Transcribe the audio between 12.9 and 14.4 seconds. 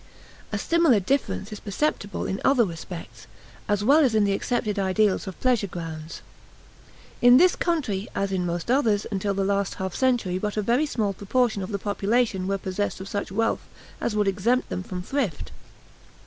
of such wealth as would